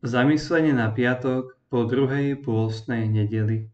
[0.00, 3.68] Zamyslenie na piatok po druhej pôstnej nedeli.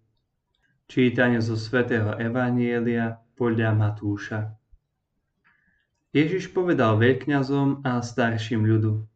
[0.90, 4.58] Čítanie zo svätého Evanielia podľa Matúša.
[6.10, 9.06] Ježiš povedal veľkňazom a starším ľudu.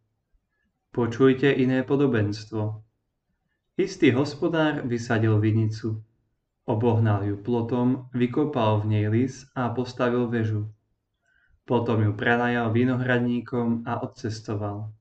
[0.95, 2.79] Počujte iné podobenstvo.
[3.75, 6.07] Istý hospodár vysadil vinicu.
[6.63, 10.71] Obohnal ju plotom, vykopal v nej lis a postavil väžu.
[11.67, 14.95] Potom ju prenajal vinohradníkom a odcestoval.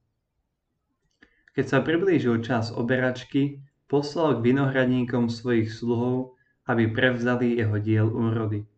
[1.58, 6.38] Keď sa priblížil čas oberačky, poslal k vinohradníkom svojich sluhov,
[6.70, 8.70] aby prevzali jeho diel úrody.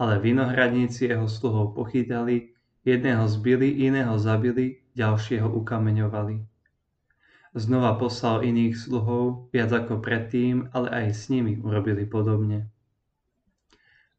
[0.00, 6.40] Ale vinohradníci jeho sluhov pochytali, jedného zbili, iného zabili, ďalšieho ukameňovali.
[7.56, 12.68] Znova poslal iných sluhov, viac ako predtým, ale aj s nimi urobili podobne.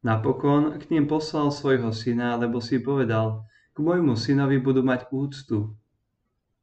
[0.02, 5.74] Napokon k ním poslal svojho syna, lebo si povedal, k môjmu synovi budú mať úctu,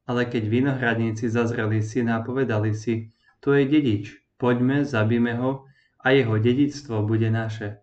[0.05, 3.09] ale keď vinohradníci zazreli syna a povedali si,
[3.41, 5.65] to je dedič, poďme, zabíme ho
[6.01, 7.81] a jeho dedictvo bude naše.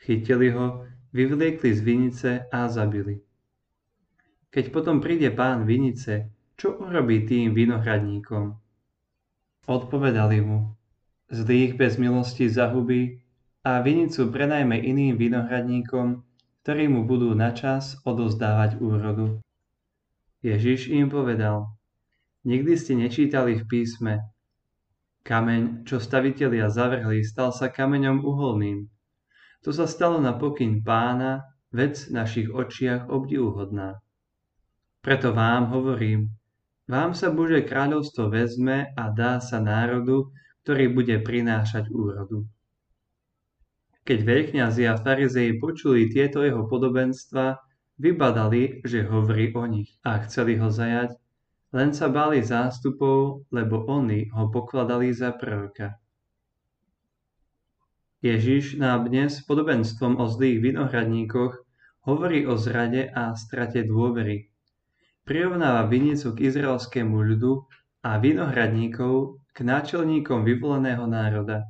[0.00, 3.20] Chytili ho, vyvliekli z vinice a zabili.
[4.50, 8.52] Keď potom príde pán vinice, čo urobí tým vinohradníkom?
[9.64, 10.76] Odpovedali mu,
[11.30, 13.22] zlých bez milosti zahubí
[13.62, 16.20] a vinicu prenajme iným vinohradníkom,
[16.64, 19.40] ktorí mu budú načas odozdávať úrodu.
[20.40, 21.68] Ježiš im povedal,
[22.48, 24.14] nikdy ste nečítali v písme,
[25.28, 28.88] kameň, čo stavitelia zavrhli, stal sa kameňom uholným.
[29.60, 34.00] To sa stalo na pokyn pána, vec v našich očiach obdivuhodná.
[35.04, 36.32] Preto vám hovorím,
[36.90, 40.34] vám sa Bože kráľovstvo vezme a dá sa národu,
[40.66, 42.44] ktorý bude prinášať úrodu.
[44.02, 47.62] Keď veľkňazi a farizeji počuli tieto jeho podobenstva,
[48.00, 51.20] Vybadali, že hovorí o nich a chceli ho zajať,
[51.76, 56.00] len sa báli zástupov, lebo oni ho pokladali za proroka.
[58.24, 61.60] Ježiš nám dnes podobenstvom o zlých vinohradníkoch
[62.08, 64.48] hovorí o zrade a strate dôvery.
[65.28, 67.68] Prirovnáva vinicu k izraelskému ľudu
[68.00, 71.68] a vinohradníkov k náčelníkom vyvoleného národa.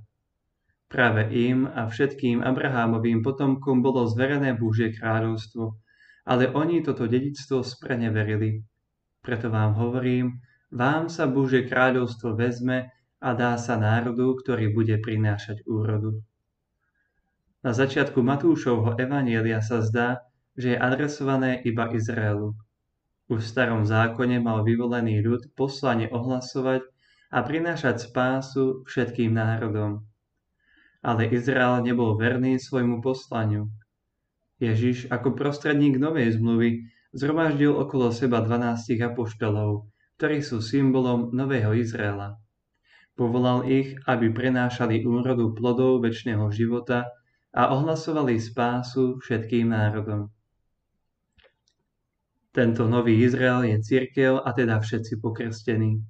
[0.86, 5.74] Práve im a všetkým Abrahámovým potomkom bolo zverené Božie kráľovstvo,
[6.30, 8.62] ale oni toto dedictvo spreneverili.
[9.18, 10.38] Preto vám hovorím,
[10.70, 16.22] vám sa Bože kráľovstvo vezme a dá sa národu, ktorý bude prinášať úrodu.
[17.66, 20.22] Na začiatku Matúšovho evanielia sa zdá,
[20.54, 22.54] že je adresované iba Izraelu.
[23.26, 26.86] Už v starom zákone mal vyvolený ľud poslane ohlasovať
[27.34, 30.06] a prinášať spásu všetkým národom.
[31.02, 33.66] Ale Izrael nebol verný svojmu poslaniu.
[34.60, 36.84] Ježiš ako prostredník novej zmluvy
[37.16, 39.88] zhromaždil okolo seba 12 apoštolov,
[40.20, 42.36] ktorí sú symbolom nového Izraela.
[43.16, 47.08] Povolal ich, aby prenášali úrodu plodov väčšného života
[47.56, 50.28] a ohlasovali spásu všetkým národom.
[52.52, 56.02] Tento nový Izrael je církev a teda všetci pokrstení.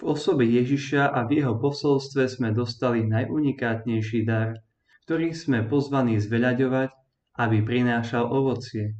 [0.00, 4.58] V osobe Ježiša a v jeho posolstve sme dostali najunikátnejší dar,
[5.04, 7.01] ktorý sme pozvaní zveľaďovať
[7.38, 8.96] aby prinášal ovocie.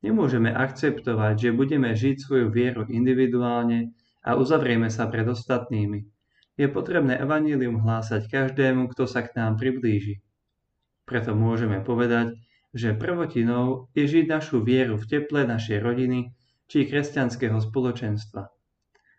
[0.00, 3.92] Nemôžeme akceptovať, že budeme žiť svoju vieru individuálne
[4.24, 6.08] a uzavrieme sa pred ostatnými.
[6.56, 10.24] Je potrebné evanílium hlásať každému, kto sa k nám priblíži.
[11.04, 12.36] Preto môžeme povedať,
[12.72, 16.32] že prvotinou je žiť našu vieru v teple našej rodiny
[16.70, 18.46] či kresťanského spoločenstva.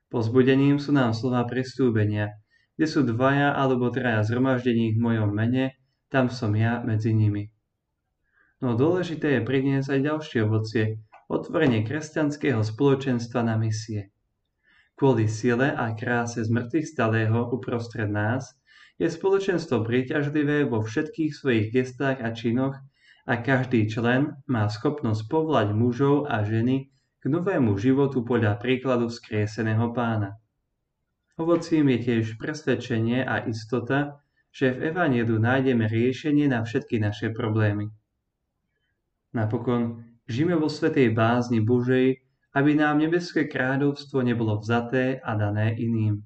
[0.07, 2.31] Pozbudením sú nám slova prestúbenia,
[2.75, 7.51] kde sú dvaja alebo traja zhromaždení v mojom mene, tam som ja medzi nimi.
[8.61, 10.85] No dôležité je priniesť aj ďalšie ovocie,
[11.25, 14.13] otvorenie kresťanského spoločenstva na misie.
[14.93, 18.53] Kvôli sile a kráse zmrtvých stalého uprostred nás
[19.01, 22.77] je spoločenstvo príťažlivé vo všetkých svojich gestách a činoch
[23.25, 29.89] a každý člen má schopnosť povolať mužov a ženy k novému životu podľa príkladu skrieseného
[29.89, 30.37] pána.
[31.41, 34.21] Ovocím je tiež presvedčenie a istota,
[34.53, 37.89] že v Evaniedu nájdeme riešenie na všetky naše problémy.
[39.31, 42.19] Napokon žijeme vo svetej bázni Božej,
[42.51, 46.19] aby nám nebeské kráľovstvo nebolo vzaté a dané iným.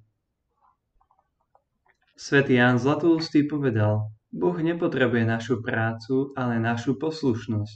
[2.18, 7.76] Svetý Ján Zlatulstý povedal, Boh nepotrebuje našu prácu, ale našu poslušnosť.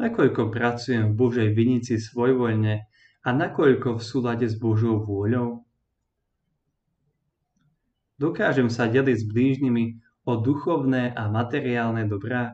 [0.00, 2.74] Nakoľko pracujem v Božej vinici svojvoľne
[3.20, 5.68] a nakoľko v súlade s Božou vôľou?
[8.16, 9.84] Dokážem sa deliť s blížnymi
[10.24, 12.48] o duchovné a materiálne dobrá?